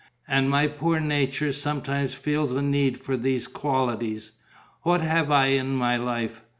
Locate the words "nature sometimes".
0.99-2.15